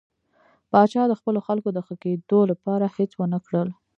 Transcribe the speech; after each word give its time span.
پاچا 0.71 1.03
د 1.09 1.13
خپلو 1.19 1.39
خلکو 1.47 1.69
د 1.73 1.79
ښه 1.85 1.95
کېدو 2.03 2.39
لپاره 2.51 2.85
هېڅ 2.97 3.11
ونه 3.17 3.39
کړل. 3.47 3.67